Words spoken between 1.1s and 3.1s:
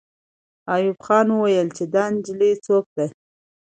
وویل چې دا نجلۍ څوک ده.